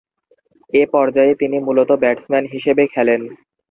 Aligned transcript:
এ 0.73 0.93
পর্যায়ে 0.93 1.33
তিনি 1.35 1.57
মূলতঃ 1.59 1.95
ব্যাটসম্যান 2.03 2.45
হিসেবে 2.53 2.83
খেলেন। 2.93 3.21